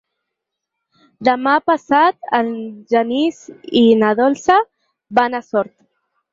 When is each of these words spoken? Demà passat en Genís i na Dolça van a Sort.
Demà 1.29 1.53
passat 1.73 2.17
en 2.39 2.51
Genís 2.95 3.45
i 3.85 3.87
na 4.03 4.13
Dolça 4.23 4.59
van 5.23 5.41
a 5.43 5.47
Sort. 5.53 5.77